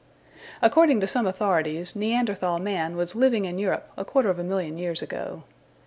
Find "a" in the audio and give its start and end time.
3.95-4.03, 4.39-4.43